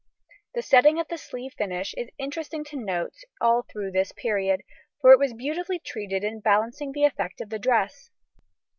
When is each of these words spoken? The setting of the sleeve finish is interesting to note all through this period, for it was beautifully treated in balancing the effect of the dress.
The 0.55 0.63
setting 0.63 0.99
of 0.99 1.09
the 1.09 1.17
sleeve 1.19 1.53
finish 1.55 1.93
is 1.95 2.09
interesting 2.17 2.63
to 2.63 2.75
note 2.75 3.13
all 3.39 3.61
through 3.61 3.91
this 3.91 4.11
period, 4.13 4.63
for 4.99 5.11
it 5.13 5.19
was 5.19 5.35
beautifully 5.35 5.77
treated 5.77 6.23
in 6.23 6.39
balancing 6.39 6.91
the 6.91 7.05
effect 7.05 7.39
of 7.39 7.51
the 7.51 7.59
dress. 7.59 8.09